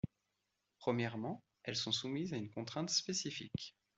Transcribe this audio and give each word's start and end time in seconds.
Premièrement, 0.79 1.43
elles 1.61 1.75
sont 1.75 1.91
soumises 1.91 2.33
à 2.33 2.37
une 2.37 2.49
contrainte 2.49 2.89
spécifique. 2.89 3.75